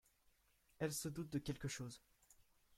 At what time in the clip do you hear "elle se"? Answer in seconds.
0.79-1.09